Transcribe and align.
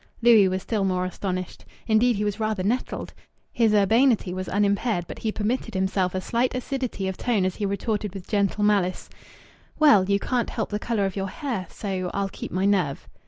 Louis 0.23 0.47
was 0.47 0.63
still 0.63 0.83
more 0.83 1.05
astonished. 1.05 1.63
Indeed, 1.85 2.15
he 2.15 2.23
was 2.23 2.39
rather 2.39 2.63
nettled. 2.63 3.13
His 3.51 3.71
urbanity 3.71 4.33
was 4.33 4.49
unimpaired, 4.49 5.05
but 5.07 5.19
he 5.19 5.31
permitted 5.31 5.75
himself 5.75 6.15
a 6.15 6.21
slight 6.21 6.55
acidity 6.55 7.07
of 7.07 7.17
tone 7.17 7.45
as 7.45 7.57
he 7.57 7.67
retorted 7.67 8.15
with 8.15 8.27
gentle 8.27 8.63
malice 8.63 9.11
"Well, 9.77 10.05
you 10.09 10.17
can't 10.17 10.49
help 10.49 10.71
the 10.71 10.79
colour 10.79 11.05
of 11.05 11.15
your 11.15 11.29
hair. 11.29 11.67
So 11.69 12.09
I'll 12.15 12.29
keep 12.29 12.51
my 12.51 12.65
nerve." 12.65 13.07